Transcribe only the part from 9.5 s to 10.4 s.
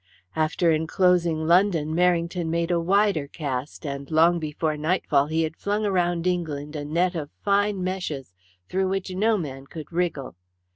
could wriggle.